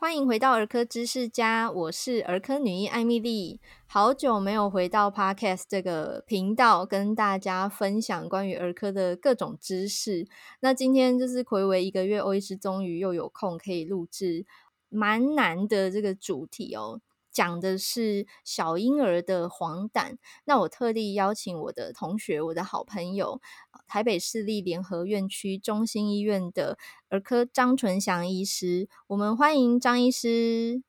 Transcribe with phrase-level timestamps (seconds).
[0.00, 3.60] 欢迎回到儿科知识家，我是儿科女医艾米丽。
[3.88, 10.24] 好久没有回到 Podcast 这个频道，跟大家分享关于儿科的各种知识。
[10.60, 14.46] 那今天就是回违一个月，欧医师终于又有空可以录制
[14.88, 17.00] 蛮难的这个主题哦。
[17.30, 23.40] 讲的是小婴儿的黄疸，那我特地邀请我的同学、我的好朋友，
[23.86, 26.76] 台北市立联合院区中心医院的
[27.08, 30.82] 儿科张纯祥医师，我们欢迎张医师。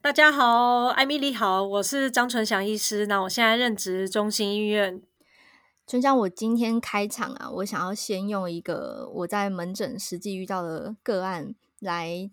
[0.00, 3.06] 大家好，艾米莉好，我是张纯祥医师。
[3.06, 5.02] 那我现在任职中心医院。
[5.86, 12.30] 纯祥，我今天开场啊，我想要先用一个我在门诊实际遇到的个案来。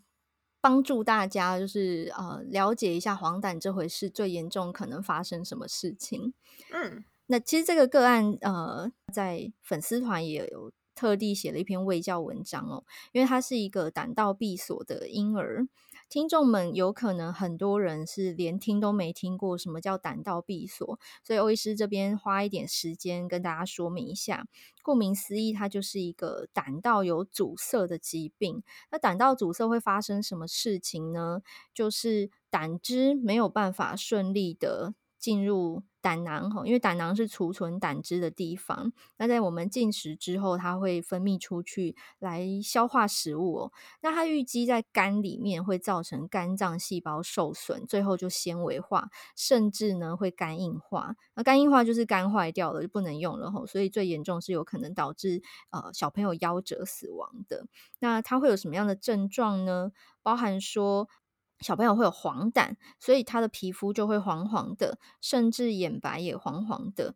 [0.62, 6.34] 帮助大家就是呃了解一下黄疸这回事最严重可能发生什么事情。
[6.72, 15.68] 嗯，那其实这个个案呃在粉丝团也有特地写了一篇卫教文章哦，因为他是一个胆道闭锁的婴儿。
[16.12, 24.46] 听众们有可能很多人是连听都没听过什么叫胆道闭锁，所以欧医师这边花一点时间跟大家说明一下。
[24.84, 28.62] 顾名思义，它就是一个胆道有阻塞的疾病。
[28.92, 31.42] 那胆道阻塞会发生什么事情呢？
[31.74, 38.92] 就是胆汁没有办法顺利的进入胆囊哈，因为胆囊是储存胆汁的地方。
[39.18, 43.72] 那在我们进食之后，它会分泌出去来消化食物哦。
[44.02, 51.16] 那它淤积在肝里面，会造成肝脏细胞受损，最后就纤维化，甚至呢会肝硬化。
[51.36, 53.64] 那肝硬化就是肝坏掉了，就不能用了哈。
[53.68, 57.68] 所以最严重是有可能导致呃小朋友夭折死亡的。
[58.00, 59.92] 那它会有什么样的症状呢？
[60.24, 61.08] 包含说。
[61.62, 67.16] 小朋友会有黄疸，所以他的皮肤就会黄黄的，甚至眼白也黄黄的。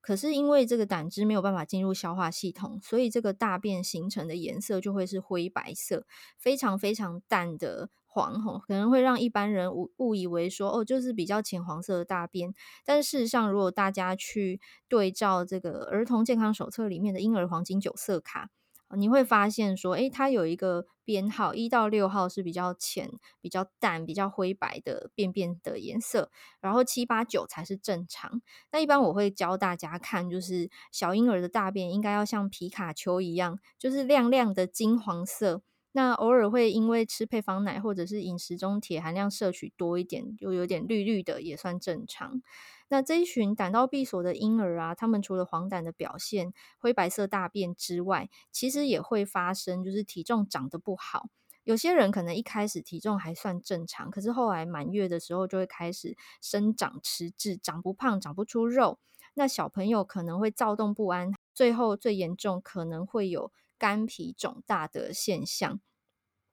[0.00, 12.52] 可是因为这个胆汁没有办法进入消化系统，所以这个大便形成的颜色就会是灰白色，非常非常淡的黄，可能会让一般人误误以为说哦，就是比较浅黄色的大便。
[12.84, 18.50] 但事实上，如果大家去对照这个儿童健康手册里面的婴儿黄金九色卡。
[18.96, 23.10] 你会发现说，诶，它有一个编号，一到六号是比较浅、
[23.40, 26.30] 比较淡、比较灰白的便便的颜色，
[26.60, 28.42] 然后七八九才是正常。
[28.70, 35.62] 那一般我会教大家看，就是小婴儿的大便应该要像皮卡丘一样，就是亮亮的金黄色。
[35.92, 42.42] 那偶尔会因为吃配方奶或者是饮食中铁含量摄取多一点，就有点绿绿的，也算正常。
[42.88, 51.28] 那这一群胆道闭锁的婴儿啊，他们除了黄疸的表现、灰白色大便之外，其实也会发生，就是体重长得不好。
[51.64, 58.98] 有些人可能一开始体重还算正常，可是后来满月的时候就会开始生长迟滞，长不胖，长不出肉。
[59.34, 65.80] 那小朋友可能会躁动不安，最后最严重可能会有肝脾肿大的现象。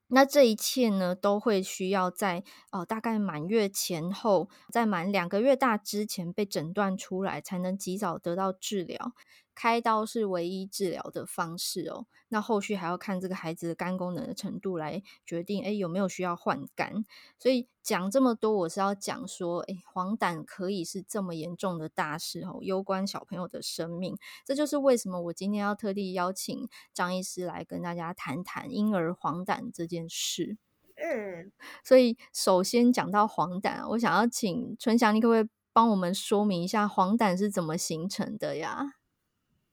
[0.08, 9.14] 那这一切呢，都会需要在、呃，大概满月前后，在满两个月大之前被诊断出来，才能及早得到治疗。
[9.60, 12.06] 开刀是唯一治疗的方式哦。
[12.30, 17.04] 那后续还要看这个孩子的肝功能的程度来决定，诶，有没有需要换肝。
[17.38, 24.18] 所以讲这么多，我是要讲说，诶，黄疸可以是这么严重的大事哦，攸关小朋友的生命。
[24.46, 30.58] 这就是为什么我今天要特地邀请张医师来跟大家谈谈婴儿黄疸这件事。
[30.96, 31.52] 嗯，
[31.84, 38.94] 所以首先讲到黄疸，我想要请春祥，你可不可以帮我们说明一下黄疸是怎么形成的呀？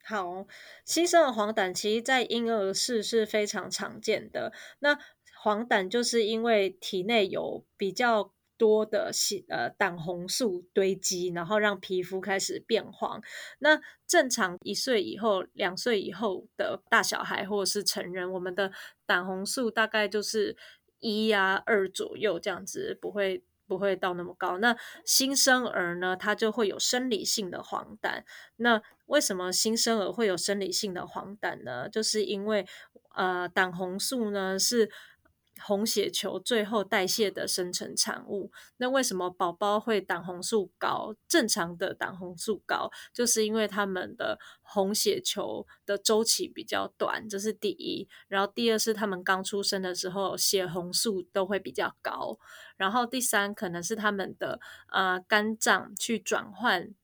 [0.08, 0.46] 好，
[0.84, 4.52] 新生儿黄疸其实在婴儿室是非常常见的。
[4.78, 4.96] 那
[5.42, 13.20] 黄疸就是因为体内有比较多的血呃胆红素堆积，然后让皮肤开始变黄。
[13.58, 18.70] 那正常一岁以后、两岁以后的大小孩或者是成人，我们的
[19.06, 20.56] 胆红素大概就是
[21.00, 24.58] 一呀二左右这样子，不会不会到那么高。
[24.58, 28.22] 那新生儿呢，他就会有生理性的黄疸。
[28.56, 31.88] 那为什么新生儿会有生理性的黄疸呢？
[31.88, 32.66] 就是因为
[33.14, 34.90] 呃，胆红素呢是
[35.62, 38.50] 红血球最后代谢的生成产物。
[38.76, 41.14] 那为什么宝宝会胆红素高？
[41.26, 48.06] 正常的胆红素高，就是因为他们的红血球的周期比较短，这是第一。
[48.28, 52.38] 然后第二是他们刚出生的时候血红素都会比较高。
[52.76, 54.60] 然后第三可能是他们的
[54.90, 56.94] 呃肝脏去转换。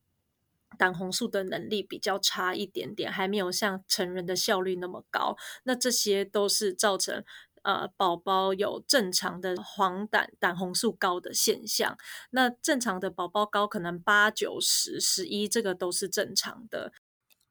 [0.75, 5.37] 胆红素的能力比较差一点点，还没有像成人的效率那么高。
[5.65, 7.23] 那这些都是造成
[7.63, 11.97] 呃宝宝有正常的黄疸胆红素高的现象。
[12.31, 16.91] 那正常的宝宝高可能八九十十一，这个都是正常的。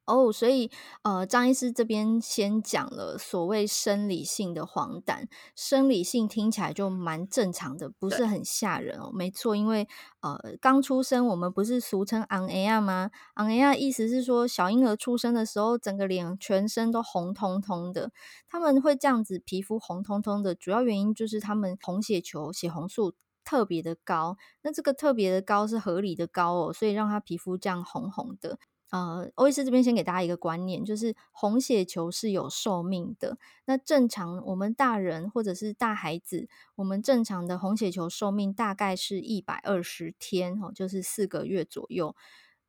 [0.05, 0.69] 哦，所以
[1.03, 9.11] 呃，张医师这边先讲了所谓生理性的黄疸，生理性听起来就蛮正常的，不是很吓人哦。
[9.13, 9.87] 没错，因为
[10.19, 13.11] 呃，刚出生我们不是俗称红婴仔吗？
[13.33, 18.11] 红婴仔意思是说小婴儿出生的时候，整个脸全身都红彤彤的。
[18.49, 23.13] 他们会这样子皮肤红彤彤的，主要原因就是他们红血球血红素
[23.45, 24.35] 特别的高。
[24.63, 28.59] 那这个特别的高是合理的高哦，所以让他皮肤这样红红的。
[28.93, 33.39] 呃，欧医师这边先给大家一个观念，就是红血球是有寿命的。
[33.65, 42.15] 那正常我们大人或者是大孩子，我们正常的红血球寿命大概是一百二十天，哦，就是四个月左右。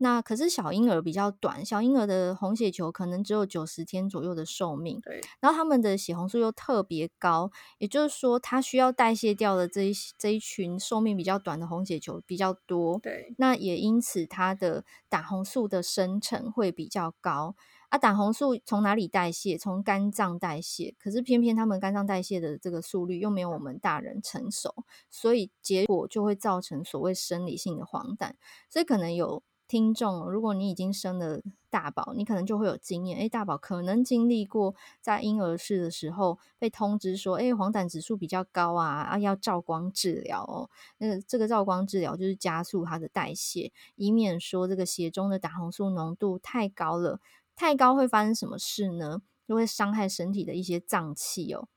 [0.05, 5.01] 那可是小婴儿比较短，小婴儿的红血球可能只有九十天左右的寿命。
[5.01, 12.99] 对，然后他们的血红素又特别高，也就是说，它需要代谢掉的这一这一群寿命比较短的红血球比较多。
[12.99, 17.57] 对，那也因此它的胆红素的生成会比较高。
[17.89, 19.57] 啊，胆红素从哪里代谢？
[19.57, 20.95] 从肝脏代谢。
[20.99, 28.33] 可是偏偏他们肝脏代谢的这个速率又没有我们大人成熟，所以结果就会造成所谓生理性的黄疸。
[28.69, 29.43] 所以可能有。
[29.67, 31.41] 听众，如果你已经生了
[31.71, 33.19] 大宝，你可能就会有经验。
[33.19, 40.69] 诶，大宝可能经历过在婴儿室的时候被通知说，诶，黄疸指数比较高啊，啊，要照光治疗哦。
[40.99, 47.21] 那这个照光治疗就是加速它的代谢，以免说这个血中的胆红素浓度太高了，
[47.57, 49.23] 太高会发生什么事呢？
[49.47, 51.69] 就会伤害身体的一些脏器哦。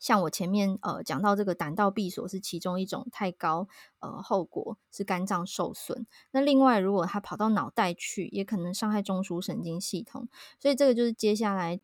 [0.00, 3.68] 像我前面呃讲到这个胆道闭锁是其中一种太高
[4.00, 6.06] 呃后果是肝脏受损。
[6.32, 10.28] 那另外如果它跑到脑袋去，也可能伤害中枢神经系统。
[10.58, 11.78] 所以这个就是接下来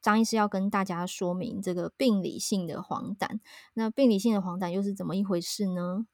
[0.00, 3.40] 张医师要跟大家说明这个病理性的黄疸。
[3.74, 6.06] 那病理性的黄疸又是怎么一回事呢？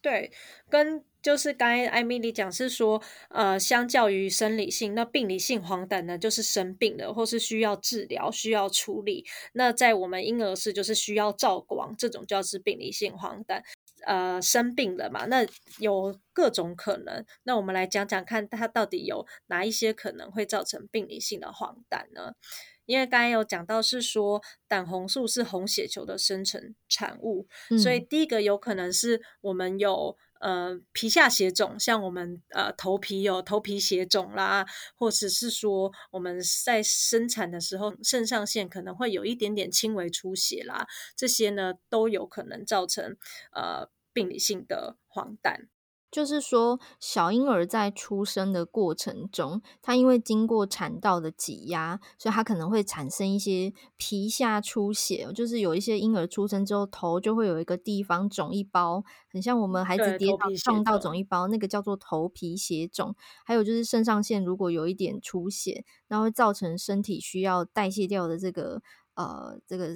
[0.00, 0.32] 对，
[0.70, 1.04] 跟。
[1.20, 9.26] 就是刚才艾米丽讲是说，呃，相较于生理性，那病理性黄疸呢，就是生病了，或是需要治疗、需要处理。
[9.52, 13.62] 那在我们婴儿室就是需要照光，这种叫是病理性黄疸。
[14.06, 15.44] 呃，生病了嘛，那
[15.80, 17.24] 有各种可能。
[17.42, 22.34] 那我们来讲讲看，它到底有哪一些可能会造成病理性的黄疸呢？
[22.86, 30.16] 因为刚才有讲到是说，胆红素是红血球的生成产物，嗯、所以第一个有可能是我们有。
[30.40, 40.86] 呃，皮下血肿，像我们呃头皮有头皮血肿啦，或者是说我们在生产的时候肾上腺可能会有一点点轻微出血啦，
[41.16, 43.16] 这些呢都有可能造成
[43.52, 45.68] 呃病理性的黄疸。
[46.10, 55.30] 就是说，小婴儿在出生的过程中，他因为经过产道的挤压，所以他可能会产生一些皮下出血。
[55.34, 63.14] 就是有一些婴儿出生之后，头就会有一个地方肿一包，很像我们孩子跌倒撞到肿一包，那个叫做头皮血肿。
[63.44, 68.80] 还有就是肾上腺如果有一点出血，那会造成身体需要代谢掉的这个
[69.14, 69.94] 呃这个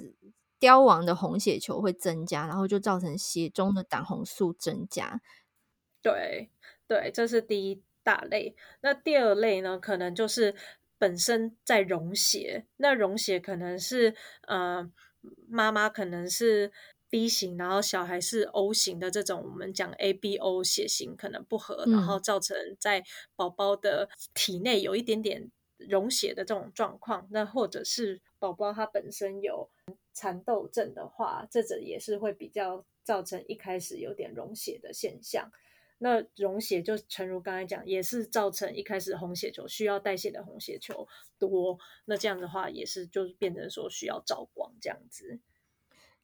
[0.61, 5.23] 凋亡的红血球会增加，然后就造成血中的胆红素增加。
[6.03, 6.51] 对
[6.87, 8.55] 对，这是第一大类。
[8.81, 10.55] 那第二类呢，可能就是
[10.99, 12.67] 本身在溶血。
[12.77, 14.15] 那溶血可能是
[14.49, 14.91] 呃，
[15.49, 16.73] 妈妈可能是
[17.09, 23.05] B 型，然后小孩是 O 型的这种，我们讲 ABO 血型可能不合，嗯、然后造成在
[23.37, 27.29] 宝宝的体内有一点点溶血的这种状况。
[27.31, 29.71] 那或者是宝宝他本身有
[30.13, 35.51] 蚕豆症的话，这种也是会比较造成一开始有点溶血的现象。
[35.99, 41.07] 那溶血就诚如刚才讲，也是造成一开始红血球需要代谢的红血球
[41.39, 45.39] 多，那这样的话也是就是变成说需要照光这样子。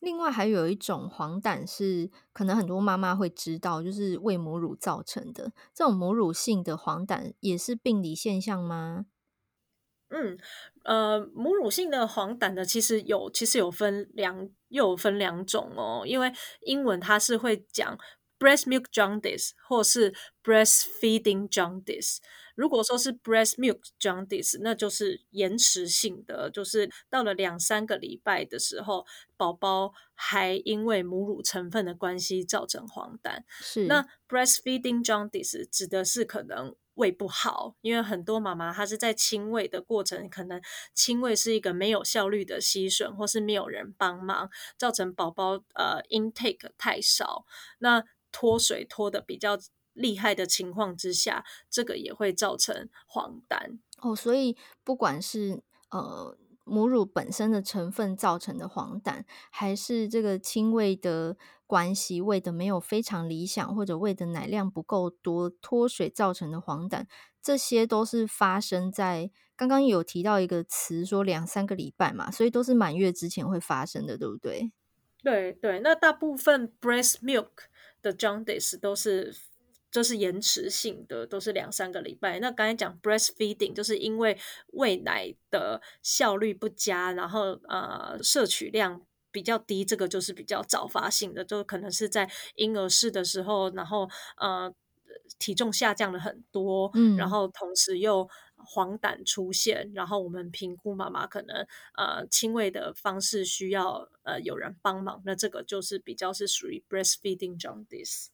[0.01, 9.07] 另外还有一种黄疸是可能很多妈妈会知道，就是喂母乳造成的，这种母乳性的黄疸也是病理现象吗？
[10.11, 10.39] 嗯，
[10.85, 16.33] 呃，母乳性的黄疸呢，其实有其实有分两又有分两种哦，因为
[16.63, 17.97] 英文它是会讲。
[18.39, 22.19] Breast milk jaundice 或是 breastfeeding jaundice，
[22.55, 33.43] 如果说是 breast milk jaundice，那就是延迟性的，就是到了两三个礼拜的时候，宝宝还因为母乳成分的关系造成黄疸。
[33.61, 40.61] 是，那 breastfeeding jaundice 指的是可能胃不好，因为很多妈妈她是在亲喂的过程，可能
[40.95, 47.45] 亲喂是一个没有效率的吸吮，或是没有人帮忙，造成宝宝呃 intake 太少。
[47.79, 48.03] 那
[48.33, 49.59] 脱水脱的比较
[49.93, 54.15] 厉害的情况之下，这个也会造成黄疸哦。
[54.15, 67.07] 所以不管是呃母乳本身的成分造成的黄疸，还是这个亲喂的关系喂的没有非常理想，或者喂的奶量不够多脱水造成的黄疸，
[67.43, 74.71] 这些都是发生在刚刚有提到一个词说两三个礼拜嘛，所以都是满月之前会发生的，对不对？
[75.21, 77.49] 对对，那大部分 breast milk
[78.03, 79.35] 的 jaundice 都是。
[79.91, 82.39] 就是延迟性的，都是两三个礼拜。
[82.41, 84.39] 那刚才讲 breastfeeding，就是因为
[84.75, 89.01] 喂奶的效率不佳，然后呃摄取量
[89.33, 94.71] 比较低，这个就是比较早发性的，就可能是在婴儿室的时候，然后呃
[95.39, 98.29] 体重下降了很多，嗯，然后同时又
[98.59, 108.27] 黄疸出现，然后我们评估妈妈可能呃轻微的方式需要呃有人帮忙，那这个就是比较是属于 breastfeeding jaundice。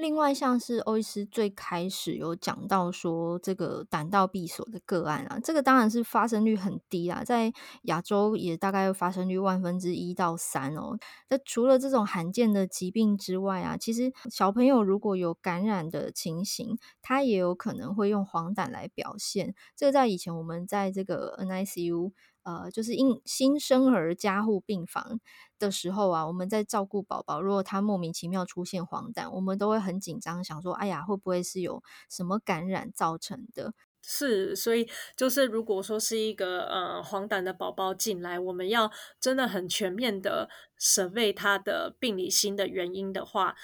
[0.00, 7.52] 另外，像是欧医师最开始有讲到说，这个胆道闭锁的个案啊，这个当然是发生率很低啊，在
[7.82, 10.98] 亚洲也大概发生率万分之一到三哦。
[11.28, 19.54] 那除了这种罕见的疾病之外啊，其实小朋友如果有感染的情形，他也有可能会用黄疸来表现。
[19.76, 22.12] 这个在以前我们在这个 NICU。
[22.42, 25.20] 呃，就是因新生儿加护病房
[25.58, 33.74] 的时候啊，我们在照顾宝宝，如果他莫名其妙出现黄疸，我们都会很紧张，想说，哎呀，会不会是有什么感染造成的？
[34.02, 40.48] 是，所以就是如果说是一个呃黄疸的宝宝进来，我们要真的很全面的
[40.80, 43.54] survey 他的病理性的原因的话。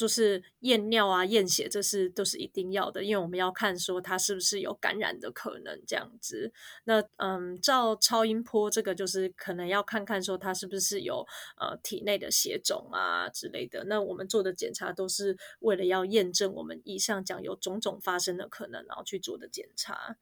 [0.00, 6.50] 就是验尿啊、验血，这是都是一定要的，因为我们要看说他是不是有感染的可能这样子。
[6.84, 11.26] 那嗯，照超音波这个就是可能要看看说他是不是有
[11.60, 13.84] 呃体内的血肿啊之类的。
[13.84, 20.16] 那我们做的检查都是为了要验证我们以上讲有种种发生的可能，然后去做的检查。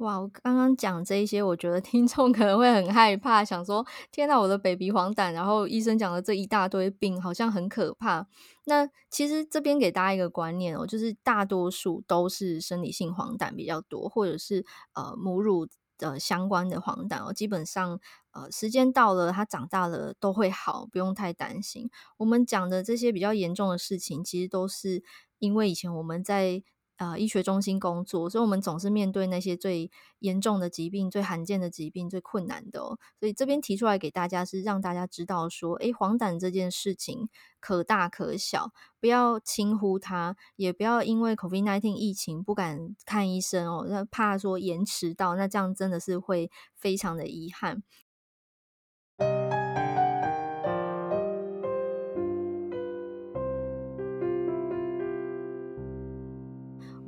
[0.00, 8.26] 哇，我刚刚讲这一些，我觉得听众可能会很害怕，想说：天哪，我的 baby 黄疸，然后医生讲的这一大堆病，好像很可怕。
[8.64, 14.64] 那其实这边给大家一个观念哦，就是大多数都是生理性黄疸比较多，或者是
[14.94, 21.90] 呃母乳的相关的黄疸哦，基本上呃时间到了，它长大了都会好，不用太担心。
[22.16, 25.02] 我们讲的这些比较严重的事情，其实都是
[25.38, 26.62] 因为以前我们在。
[27.00, 32.78] 呃，医学中心工作，所以我们总是面对那些最严重的疾病、最罕见的疾病、最困难的。
[33.18, 47.82] 所以这边提出来给大家，是让大家知道说，诶，黄疸这件事情可大可小，不要轻忽它，也不要因为 COVID-19 疫情不敢看医生哦，那怕说延迟到，那这样真的是会非常的遗憾。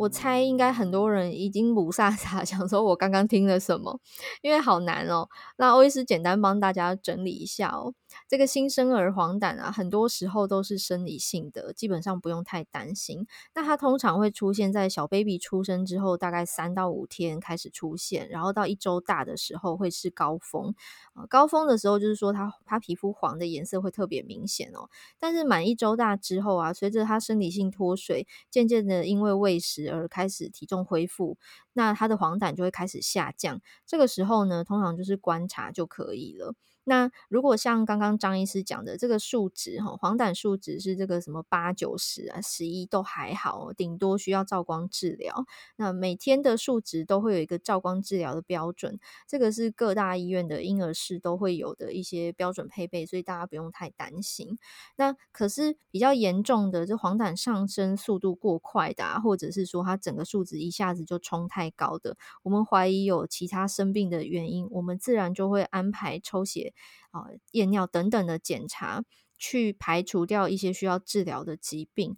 [0.03, 4.01] 我猜应该很多人已经五傻傻， 想说我刚刚听了什么，
[4.43, 5.29] 因为好难哦。
[5.59, 7.95] 那欧医师简单帮大家整理一下哦。
[8.29, 13.27] 这个新生儿黄疸啊，很多时候都是生理性的，基本上不用太担心。
[13.55, 20.75] 那它通常会出现在小 baby 出生之后，大概三到五天开始出现，然后到一周大的时候会是高峰。
[21.15, 24.89] 呃，高峰的时候就是说它它皮肤黄的颜色会特别明显哦。
[25.19, 31.37] 但是满一周大之后啊，随着它生理性脱水，渐渐的因为喂食而开始体重恢复，
[31.75, 33.61] 那它的黄疸就会开始下降。
[33.87, 36.55] 这个时候呢，通常就是观察就可以了。
[36.85, 45.45] 那如果像刚刚张医师讲的这个数值哈，黄疸数值是这个什么八九十啊，十一都还好，顶多需要照光治疗。
[45.77, 48.99] 那每天的数值都会有一个照光治疗的标准，
[49.29, 54.59] 这个是各大医院的婴儿室都会有的一些标准配备，所以大家不用太担心。
[54.97, 66.72] 那可是比较严重的，这黄疸上升速度过快的啊，或者是说它整个数值一下子就冲太高的，我们怀疑有其他生病的原因，我们自然就会安排抽血。
[67.11, 69.05] 啊，验尿等等的检查，
[69.39, 72.17] 去排除掉一些需要治疗的疾病。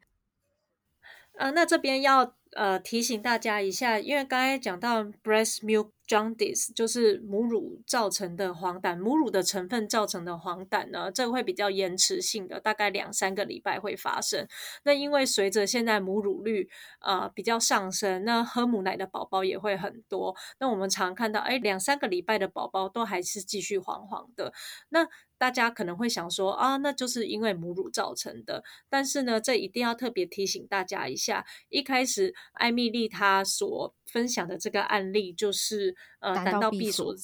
[1.32, 5.90] 呃，那这边要呃提醒大家一下，因为刚才讲到 breast milk。
[6.06, 14.46] Jaundice 就是母乳造成的黄疸，母乳的成分造成的黄疸呢，这个会比较延迟性的，大概两三个礼拜会发生。
[14.84, 16.68] 那因为随着现在母乳率
[17.00, 20.37] 呃比较上升，那喝母奶的宝宝也会很多。
[20.58, 24.52] 那我们常看到，哎，两三个礼拜的宝宝都还是继续黄黄的。
[24.90, 28.62] 那大家可能会想说啊，那就是因为母乳造成的。
[28.88, 35.94] 但是呢，这一定要特别提醒大家一下，一开始艾米丽她所分享的这个案例就是。
[36.20, 37.14] 呃，胆道闭锁，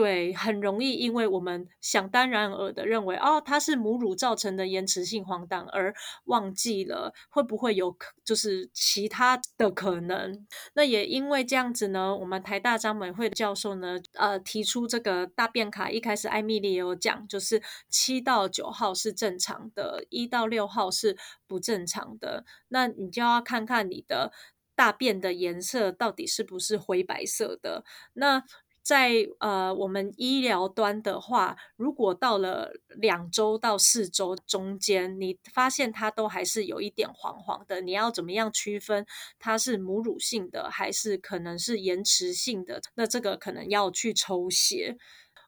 [0.00, 10.46] 对，很容易因为我们想当然耳的认为，哦，它是母乳造成的延迟性黄疸，而忘记了会不会有就是其他的可能。
[10.72, 22.46] 那也因为这样子呢，我们台大张美惠教授呢，呃，提出这个大便卡，一开始艾米莉也有讲，就是七到九号是正常的，一到六号是不正常的。
[22.68, 24.32] 那你就要看看你的
[24.74, 27.84] 大便的颜色到底是不是灰白色的。
[28.14, 28.42] 那
[28.82, 39.06] 在呃，我们医疗端的话，如果到了两周到四周中间，你发现它都还是有一点黄黄的，你要怎么样区分
[39.38, 42.80] 它是母乳性的还是可能是延迟性的？
[42.94, 44.96] 那这个可能要去抽血。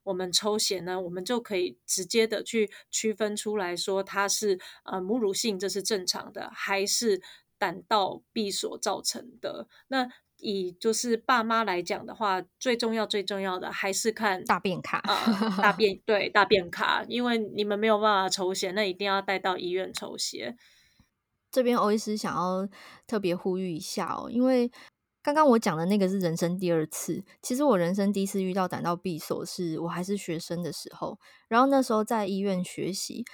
[0.04, 7.22] 我们抽血呢，我们就可以直接的去区分出来说它是呃母乳性，这是正常的，还是
[7.56, 9.68] 胆道闭锁造成的？
[9.88, 10.08] 那
[10.42, 20.56] 以就是爸妈来讲的话，最重要最重要的还是看大便卡，呃、 大便对大便卡，因为你们没有办法抽血，那一定要带到医院抽血。
[21.50, 22.68] 这边欧医师想要
[23.06, 24.70] 特别呼吁一下哦，因为
[25.22, 31.18] 刚刚我讲的那个是人生第二次，其实我人生第一次遇到胆道闭锁是我还是学生的时候，
[31.48, 33.24] 然后那时候在医院学习。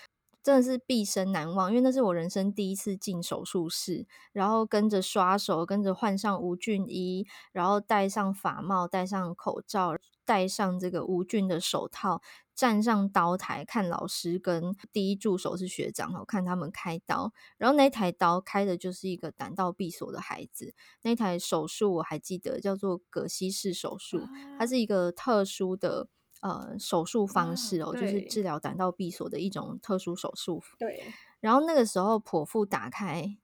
[0.43, 12.23] 真的是毕生难忘，因为那是我人生第一次进手术室，然后跟着刷手，跟着换上无菌衣，然后戴上发帽，戴上口罩，戴上这个无菌的手套，
[12.55, 24.21] 站上刀台，看老师跟第一助手是学长，我看他们开刀，然后那台刀开的就是一个胆道闭锁的孩子，那台手术我还记得叫做葛西式手术，
[24.59, 26.09] 它是一个特殊的。
[26.41, 30.63] 呃，手术方式哦，就是治疗胆道闭锁的一种特殊手术。
[30.79, 31.03] 对。
[31.41, 33.37] 然后那个时候剖腹打开，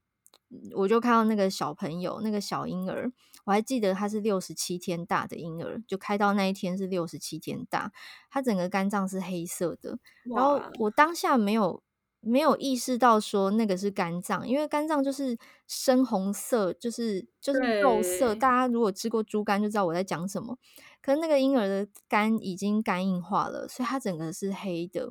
[0.74, 3.12] 我就看到那个小朋友，那个小婴儿，
[3.44, 7.92] 我还记得他是六十七天大的婴儿，就开到那一天是六十七天大，
[8.28, 10.00] 他整个肝脏是黑色的。
[10.24, 11.83] 然后我当下没有
[12.24, 18.34] 没有意识到说那个是肝脏，因为肝脏就是深红色，就是就是肉色。
[18.34, 20.58] 大家如果吃过猪肝就知道我在讲什么。
[21.00, 25.10] 可是那个婴儿的肝已经肝硬化了，所以它整个是黑的。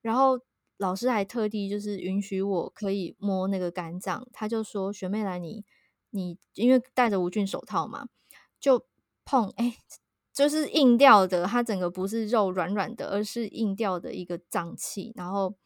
[0.00, 0.38] 然后
[0.76, 5.64] 老师还特地就是允许我可以摸那个肝脏，他就说：“学妹来你，
[6.10, 8.06] 你你因为戴着无菌手套嘛，
[8.60, 8.86] 就
[9.24, 9.78] 碰，哎，
[10.32, 11.44] 就是硬掉的。
[11.46, 15.12] 它整个不是肉软软的，而是硬掉的一个脏器。
[15.16, 15.56] 然后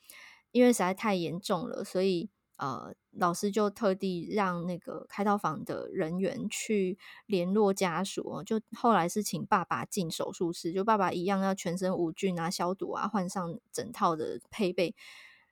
[0.53, 14.95] 因为实在太严重了，所以。”呃，老师就特地让那个开刀房的人员去联络家属，就后来是请爸爸进手术室，就爸爸一样要全身无菌啊、消毒啊，换上整套的配备，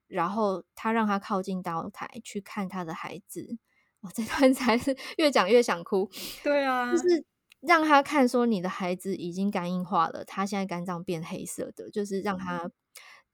[0.06, 3.56] 然后他让他靠近刀台去看他的孩子。
[4.00, 6.10] 我这段 才是越讲越想哭。
[6.44, 7.24] 对啊，就是
[7.60, 12.70] 让他看说你的孩子已经肝硬化了，他现在肝脏变黑色的，就是让他。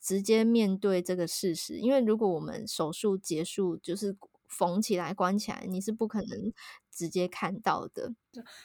[0.05, 4.15] 直接面对这个事实，因为如果我们手术结束，就是
[4.57, 6.53] 缝起来、关起来，你是不可能
[6.91, 8.15] 直接看到的。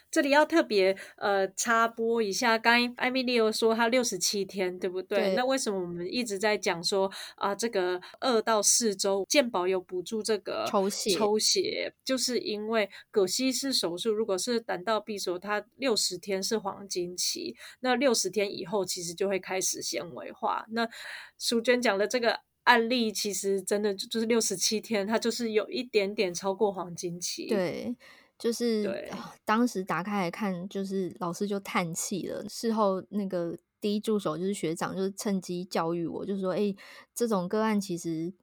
[0.09, 5.19] 这里要特别呃插播一下，刚刚艾米丽有说她六十七天，对不对？
[5.19, 5.35] 对。
[5.35, 11.11] 那为什么我们一直在讲说啊、呃，这个二到四周健保有补助这个抽血？
[11.11, 20.65] 抽血就是因为葛西式手术，如果是胆道闭锁，它六十天是黄金期，那六十天以后其实就会开始纤维化。
[20.69, 20.89] 那
[21.37, 27.47] 淑娟讲的这个案例，其实真的就是六十七天，它就是有一点点超过黄金期。
[27.47, 27.95] 对。
[28.37, 32.47] 就是、呃、当时打开来看，就是老师就叹气了。
[32.47, 36.77] 事后那个第一助手就是学长，就是趁机教育我，就是说：“哎、欸，
[37.13, 38.33] 这种个案其实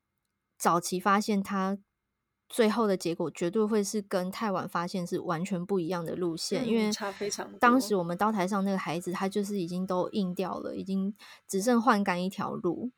[0.58, 1.78] 早期发现，它
[2.46, 7.50] 最后的结果绝对会是跟太晚发现是完全不一样的路线，嗯、因为差非常。
[7.58, 11.16] 当时我们刀台上那个孩子，他就是已经都硬掉了，已经
[11.48, 12.90] 只剩换肝一条路。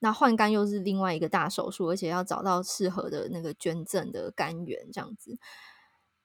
[0.00, 5.38] 那换肝又是另外一个大手术，而且要找到适合的那个捐赠的肝源，这样子。”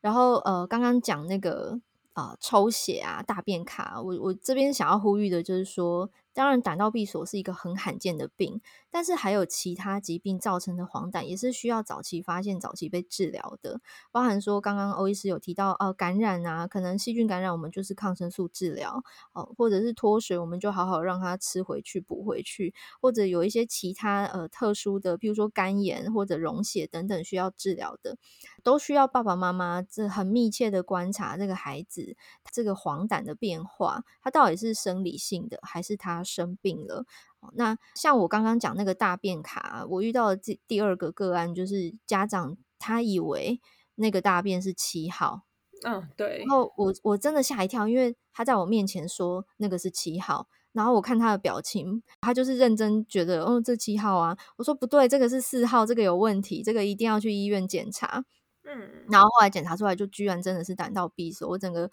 [0.01, 1.79] 然后呃，刚刚讲那个
[2.13, 6.09] 啊、抽血啊，大便卡，我我这边想要呼吁的就是说。
[6.35, 8.59] 当然，胆道闭锁是一个很罕见的病，
[8.91, 13.79] 但是还有其他疾病造成的黄疸也是需要早期发现、早期被治疗的。
[14.11, 28.17] 包含说，刚刚欧医师有提到，呃，感染啊，可能细菌感染，我们就是抗生素治疗，哦、或者是脱水，我们就好好让它吃回去、补回去，或者有一些其他呃特殊的，譬如说肝炎或者溶血等等需要治疗的，
[28.61, 32.17] 都需要爸爸妈妈这很密切的观察这个孩子
[32.51, 37.05] 这个黄疸的变化，它到底是生理性的还是他生病了，
[37.53, 43.61] 那像我刚刚讲那个大便卡，我遇到的第第二个个案就是家长他以为
[43.95, 45.43] 那个大便是七号
[45.83, 46.39] 嗯，对。
[46.39, 54.37] 然后我我真的吓一跳，因为他在我面前说那个是七号，然后我看他的表情，他就是认真觉得，哦，这七号啊。
[54.57, 58.25] 我说不对，这个是四号，这个有问题，这个一定要去医院检查。
[58.63, 61.91] 嗯，然后后来检查出来，就居然真的是胆道闭锁，我整个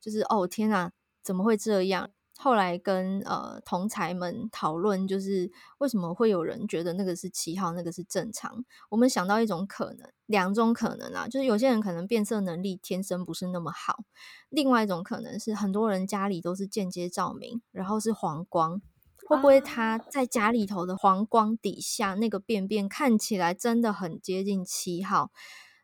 [0.00, 2.10] 就是哦天啊，怎么会这样？
[2.42, 8.64] 后来跟呃同才们讨论，就是为什么会有人觉得那个是七号，那个是正常？
[8.88, 14.04] 我们想到一种可能，两种可能啊，就是有些人可能变色能力天生不是那么好，
[14.48, 18.80] 另外一种可能是很多人家里都是间接照明，然后是黄光，
[19.28, 25.30] 会不会他在家里头的黄光底下那个便便看起来真的很接近七号？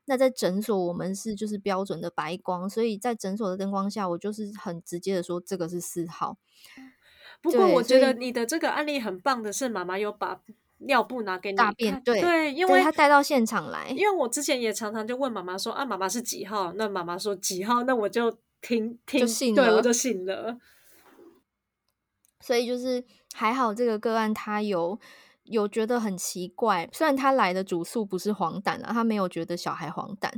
[0.09, 6.39] 那在诊所，我们是就是标准的白光，所以在诊所的灯光下，我就是很直接的说这个是四号。
[7.43, 10.41] 不过我觉得你的这个案例很棒的是，妈妈有把
[10.79, 13.89] 尿布拿给你大便，对对，因为他带到现场来。
[13.91, 16.73] 因为我之前也常常就问妈妈说啊，妈妈是几号？
[16.75, 17.83] 那妈妈说几号？
[17.83, 20.57] 那我就听听，就信了，对，我就信了。
[22.41, 24.99] 所以就是还好，这个个案他有。
[25.47, 30.31] 有觉得很奇怪，虽然他来的主诉不是黄疸啊，他没有觉得小孩黄疸，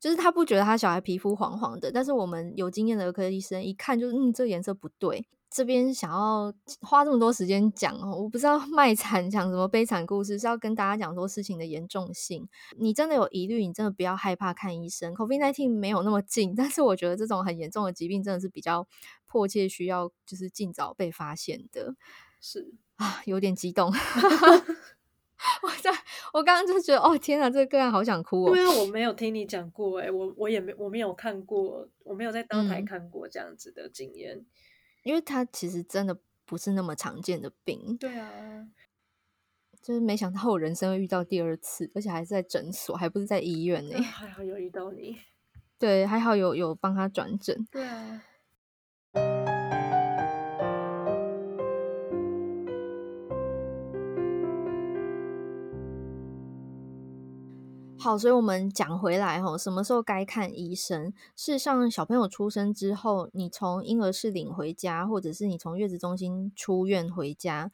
[0.00, 1.90] 就是他不觉得他小孩皮肤黄黄的。
[1.92, 5.26] 但是我们有经验的儿科医生一看就是，嗯，这颜色不对。
[5.48, 12.46] 这边想要花这么多时间讲哦，我不知道 卖惨讲什么悲惨故事，是要跟大家讲说事情的严重性。
[12.76, 15.14] 你真的有疑虑，你真的不要害怕看医生。
[15.14, 18.86] COVID-19 没有那么近， 但是我觉得这种很严重的疾病真的是比较
[19.24, 21.94] 迫切需要，就是尽早被发现的。
[22.40, 22.74] 是。
[22.96, 23.92] 啊，有点激动。
[25.62, 25.90] 我在
[26.32, 28.54] 我刚刚就觉得，哦天哪，这个个案好想哭哦。
[28.54, 34.46] 对啊，我没有听你讲过，哎，我我也没我没有看过，我没有在当台看过这样子的经验，嗯，
[35.04, 37.96] 因为他其实真的不是那么常见的病。
[37.98, 38.66] 对啊，
[39.82, 44.02] 就是没想到我人生会遇到第二次，而且还是在诊所，还不是在医院呢。
[44.02, 45.18] 还好有遇到你，
[45.78, 47.68] 对，还好有有帮他转诊。
[47.70, 48.22] 对啊。
[57.98, 61.12] 好，所以我们讲回来哈，什么时候该看医生？
[61.34, 67.72] 事实上，小朋友出生之后，你从婴儿室领回家，或者是你从月子中心出院回家，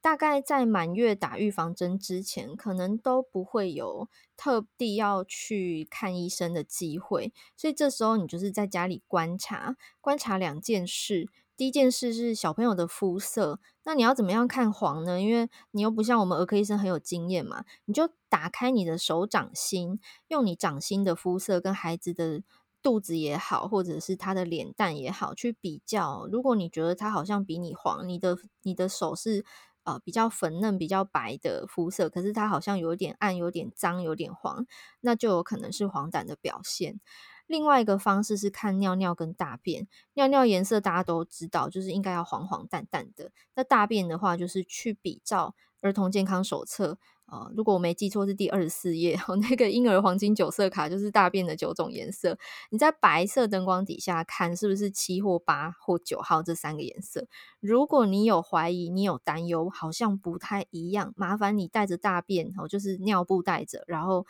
[0.00, 7.32] 大概在满月打预防针之前，可能都不会有特地要去看医生的机会。
[7.56, 11.28] 所以这时候你就是在家里观察，观察两件事。
[11.56, 15.20] 第一件事是小朋友的肤色，那你要怎么样看黄呢？
[15.20, 22.42] 因为你又不像我们儿科医生很有经验嘛，你就打开你的手掌心，用你掌心的肤色跟孩子的
[22.82, 26.28] 肚子也好，或者是他的脸蛋也好去比较。
[26.30, 29.44] 如果你觉得他好像比你黄，你的你的手是
[29.84, 34.66] 呃比较粉嫩、比较白的肤色，可是他好像有点暗、有点脏、有点黄，
[35.00, 37.00] 那就有可能是黄疸的表现。
[37.46, 43.30] 另外一个方式是看尿尿跟大便，尿尿颜色大家都知道，就是应该要黄黄淡淡的。
[43.54, 49.16] 那大便的话，就是去比照儿童健康手册，呃，如果我没记错是第二十四页，
[49.48, 52.36] 那个婴儿黄金九色卡就是大便的九种颜色。
[52.70, 57.28] 你在白色灯光底下看，是不是七或八或九号这三个颜色？
[57.60, 64.26] 如果你有怀疑，你有担忧，好像不太一样，麻烦你带着大便，哦，就是尿布带着，然后。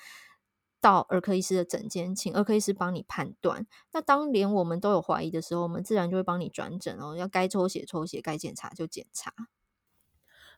[0.86, 3.66] 到儿科医师的诊间，请儿科医师帮你判断。
[3.92, 7.16] 那当连我们都有怀疑的时候，我们自然就会帮你转诊哦。
[7.16, 9.32] 要该抽血抽血，该检查就检查。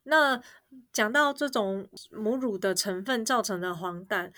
[0.03, 0.43] 那
[0.93, 4.31] 讲到这种母乳的成分造成的黄疸。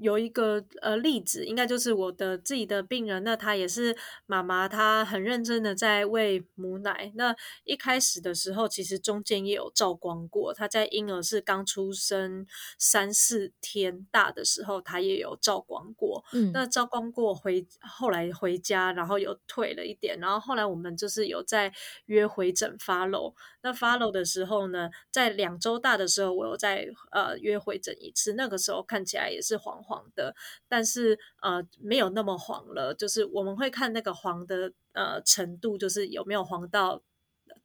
[0.00, 7.12] 有一个呃例子，应该就是我的自己的病人，那他也是妈妈，她很认真的在喂母奶。
[7.14, 12.46] 那一开始的时候，其实中间也有照光过，她在婴儿是刚出生
[12.78, 16.24] 三四天大的时候，她也有照光过。
[16.32, 21.72] 嗯，那照光过回后来回家，然后有退了一点，然后后来我们就是有在
[22.06, 23.34] 约回诊 follow。
[23.62, 30.34] 那 follow 的时候呢，在两周大的时候，我有在呃约回诊一次，那个时候看起来也是黄黄的，
[30.68, 37.02] 但是呃没有那么黄了，就是我们会看那个黄的呃程度，就是有没有黄到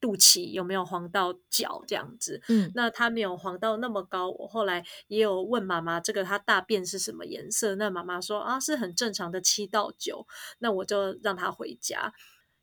[0.01, 2.41] 肚脐，有没有黄到脚这样子。
[2.49, 7.75] 嗯，那他没有黄到那么高，我后来也有问妈妈，这个他大便是什么颜色？
[7.75, 10.27] 那妈妈说啊是很正常的七到九，
[10.60, 12.13] 那我就让他回家。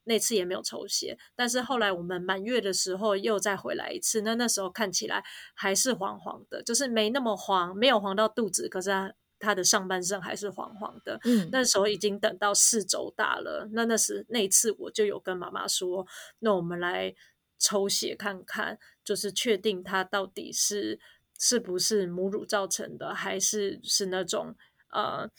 [0.09, 8.90] 那次也没有抽血，但是后来我们满月的时候又再回来一次，那那时候看起来还是黄黄的，就是没那么黄，没有黄到肚子，可是
[9.38, 11.18] 他他的上半身还是黄黄的。
[11.25, 16.07] 嗯，那时候已经等到四周大了，那那时那一次我就有跟妈妈说，
[16.40, 17.14] 那我们来
[17.59, 20.99] 抽血看看，就是确定他到底是
[21.38, 24.55] 是不是母乳造成的，还是是那种
[24.90, 25.31] 呃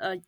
[0.00, 0.20] 呃。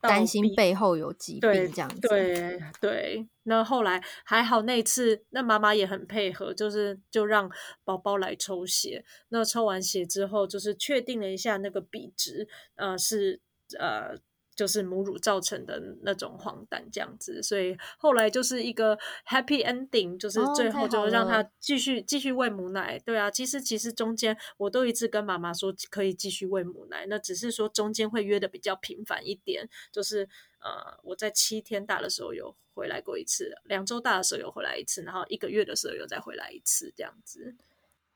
[0.00, 2.00] 担心背后有疾病这样子。
[2.08, 7.50] 对对对，那后来还好，那次那妈妈也很配合，就是就让
[7.84, 9.04] 宝宝来抽血。
[9.28, 13.40] 那抽完血之后，就是确定了一下那个比值，呃，是
[13.78, 14.18] 呃。
[14.60, 18.94] 就是母乳造成的那种黄疸这样子，所以后来就是一个
[19.26, 22.98] happy ending，就是最后就让他继续继续喂母奶。
[22.98, 37.54] 对啊，其实其实中间我都一直跟妈妈说可以继续喂母奶，那只是说中间会约的比较频繁一点，就是呃我在七天大的时候有回来过一次，两周大的时候有回来一次，然后一个月的时候又再回来一次这样子。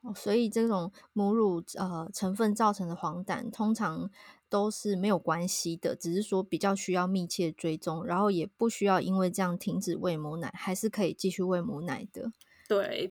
[0.03, 4.11] 哦，所以这种母乳呃成分造成的黄疸通常。
[4.55, 12.31] 都是没有关系的，只是说比较需要密切追踪，然后也不需要因为这样停止喂母奶，还是可以继续喂母奶的。
[12.69, 13.13] 对。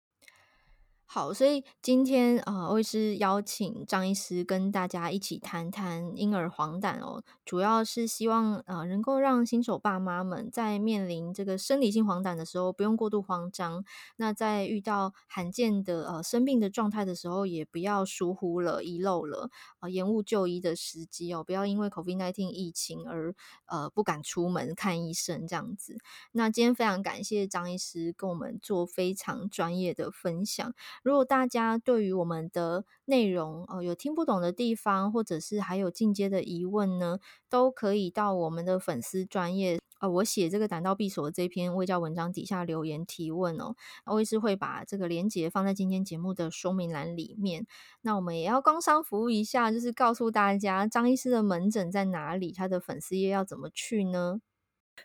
[1.10, 13.82] 好，所以今天呃，欧医师邀请张医师跟大家一起谈谈婴儿黄疸哦，主要是希望呃，能够让新手爸妈们在面临这个生理性黄疸的时候，不用过度慌张。
[14.16, 25.96] 那在遇到罕见的呃生病的状态的时候，也不要疏忽了、遗漏了啊、呃，延误就医的时机哦，不要因为 COVID-19 疫情而呃不敢出门看医生这样子。
[26.32, 30.74] 那今天非常感谢张医师跟我们做非常专业的分享。
[31.02, 43.74] 如果大家对于我们的内容呃有听不懂的地方，或者是还有进阶的疑问呢，都可以到我们的粉丝专业呃，我写这个胆道闭锁这篇卫教文章底下留言提问哦，
[44.06, 47.66] 我也是会把这个连结放在今天节目的说明栏里面。
[48.02, 54.40] 那我们也要工商服务一下，就是告诉大家张医师的门诊在哪里，他的粉丝页要怎么去呢？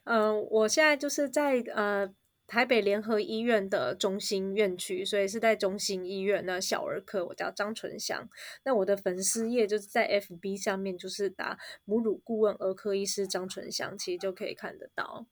[0.04, 2.14] 嗯、呃，我现在就是在呃。
[2.54, 7.26] 台北联合医院的中心院区，所以是在中心医院那小儿科。
[7.26, 8.30] 我叫张纯祥，
[8.64, 15.26] 那我的粉丝页就是在 FB 上面，就是打母乳顾问儿科医师张纯祥，其实就可以看得到。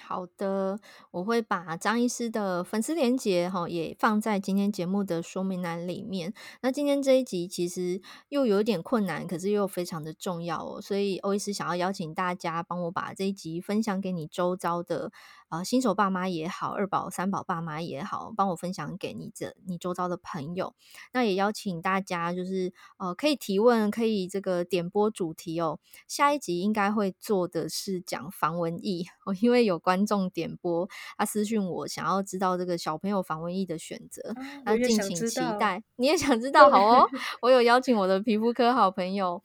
[0.00, 0.78] 好的，
[1.10, 6.32] 我会把张医师的粉丝连结哈也放在今天节目的说明栏里面。
[6.60, 15.12] 那今天这一集其实又有点困难，可是又非常的重要哦，所以欧医师想要邀请大家帮我把这一集分享给你周遭的。
[15.48, 20.74] 啊、新手爸妈也好，二宝、三宝爸妈也好，帮我分享给你这你周遭的朋友。
[21.12, 25.78] 那也邀请大家，就是呃，可以提问，可以这个点播主题哦。
[26.08, 35.80] 下一集应该会做的是讲防蚊疫哦， 因为有观众点播，他私讯我，想要知道这个小朋友防蚊液的选择，那、啊、敬请期待。
[35.94, 36.68] 你也想知道？
[36.68, 37.08] 好哦，
[37.40, 39.40] 我有邀请我的皮肤科好朋友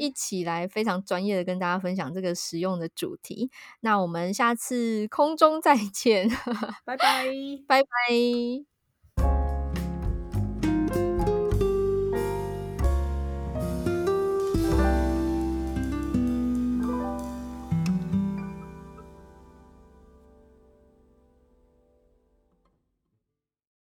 [0.00, 3.52] 一起来，非常专业的跟大家分享这个实用的主题。
[3.78, 5.44] 那我们下次空中。
[5.44, 6.26] 中再见，
[6.86, 7.26] 拜拜，
[7.68, 8.73] 拜拜。